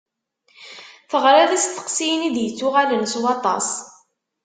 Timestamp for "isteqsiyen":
1.57-2.27